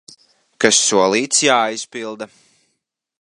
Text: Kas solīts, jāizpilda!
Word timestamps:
Kas 0.63 0.79
solīts, 0.85 1.43
jāizpilda! 1.49 2.31